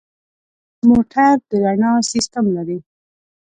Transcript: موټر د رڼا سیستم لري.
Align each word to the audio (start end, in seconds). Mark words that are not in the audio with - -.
موټر 0.89 1.33
د 1.49 1.51
رڼا 1.63 1.91
سیستم 2.11 2.45
لري. 2.55 2.79